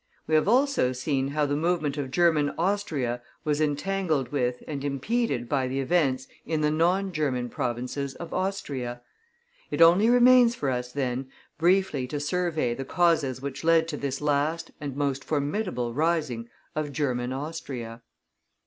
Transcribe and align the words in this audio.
We 0.25 0.33
have 0.33 0.47
also 0.47 0.93
seen 0.93 1.27
how 1.27 1.45
the 1.45 1.55
movement 1.55 1.95
of 1.95 2.09
German 2.09 2.55
Austria 2.57 3.21
was 3.43 3.61
entangled 3.61 4.29
with 4.31 4.63
and 4.67 4.83
impeded 4.83 5.47
by 5.47 5.67
the 5.67 5.79
events 5.79 6.25
in 6.43 6.61
the 6.61 6.71
non 6.71 7.11
German 7.11 7.49
provinces 7.49 8.15
of 8.15 8.33
Austria. 8.33 9.03
It 9.69 9.79
only 9.79 10.09
remains 10.09 10.55
for 10.55 10.71
us, 10.71 10.91
then, 10.91 11.29
briefly 11.59 12.07
to 12.07 12.19
survey 12.19 12.73
the 12.73 12.83
causes 12.83 13.43
which 13.43 13.63
led 13.63 13.87
to 13.89 13.95
this 13.97 14.21
last 14.21 14.71
and 14.81 14.95
most 14.95 15.23
formidable 15.23 15.93
rising 15.93 16.49
of 16.75 16.91
German 16.91 17.31
Austria. 17.31 18.01